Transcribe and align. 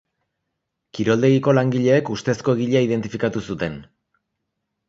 Kiroldegiko 0.97 1.53
langileek 1.59 2.09
ustezko 2.15 2.57
egilea 2.61 2.81
identifikatu 2.89 3.45
zuten. 3.49 3.77